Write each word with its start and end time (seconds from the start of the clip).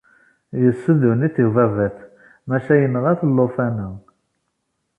Yessuden-it 0.63 1.35
ubabat 1.45 1.97
maca 2.47 2.75
yenɣa-tt 2.81 3.27
lṭufan-a. 3.31 3.89